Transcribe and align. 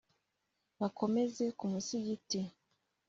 bakomeze 0.79 1.45
ku 1.57 1.65
musigiti 1.71 2.39